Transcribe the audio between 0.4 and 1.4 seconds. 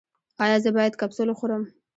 ایا زه باید کپسول